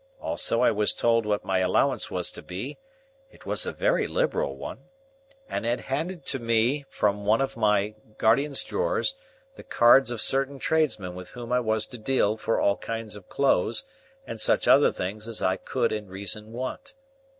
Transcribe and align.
Also, 0.19 0.61
I 0.61 0.71
was 0.71 0.93
told 0.95 1.27
what 1.27 1.45
my 1.45 1.59
allowance 1.59 2.09
was 2.09 2.31
to 2.31 2.41
be,—it 2.41 3.45
was 3.45 3.67
a 3.67 3.71
very 3.71 4.07
liberal 4.07 4.55
one,—and 4.57 5.63
had 5.63 5.81
handed 5.81 6.25
to 6.25 6.39
me 6.39 6.85
from 6.89 7.23
one 7.23 7.39
of 7.39 7.55
my 7.55 7.93
guardian's 8.17 8.63
drawers, 8.63 9.13
the 9.57 9.63
cards 9.63 10.09
of 10.09 10.19
certain 10.19 10.57
tradesmen 10.57 11.13
with 11.13 11.29
whom 11.29 11.51
I 11.51 11.59
was 11.59 11.85
to 11.85 11.99
deal 11.99 12.35
for 12.35 12.59
all 12.59 12.77
kinds 12.77 13.15
of 13.15 13.29
clothes, 13.29 13.85
and 14.25 14.41
such 14.41 14.67
other 14.67 14.91
things 14.91 15.27
as 15.27 15.43
I 15.43 15.55
could 15.55 15.91
in 15.91 16.07
reason 16.07 16.51
want. 16.51 16.95